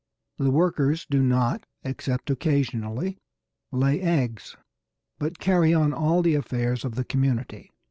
The 0.39 0.49
workers 0.49 1.05
do 1.07 1.21
not, 1.21 1.67
except 1.83 2.31
occasionally, 2.31 3.19
lay 3.71 4.01
eggs, 4.01 4.57
but 5.19 5.37
carry 5.37 5.75
on 5.75 5.93
all 5.93 6.23
the 6.23 6.33
affairs 6.33 6.83
of 6.83 6.95
the 6.95 7.05
community. 7.05 7.71